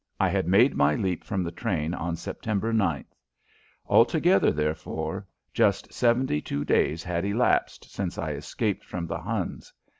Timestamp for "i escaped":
8.17-8.83